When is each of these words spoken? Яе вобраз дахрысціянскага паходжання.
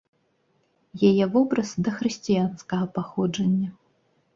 Яе 1.11 1.23
вобраз 1.37 1.69
дахрысціянскага 1.91 2.85
паходжання. 3.01 3.69